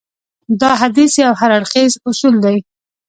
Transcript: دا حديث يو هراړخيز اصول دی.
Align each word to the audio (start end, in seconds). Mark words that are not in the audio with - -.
دا 0.61 0.71
حديث 0.81 1.11
يو 1.23 1.31
هراړخيز 1.39 1.91
اصول 2.09 2.35
دی. 2.45 2.57